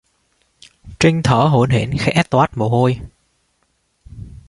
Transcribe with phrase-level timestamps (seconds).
[0.99, 2.99] Trinh thở hổn hển khẽ toát mồ hôi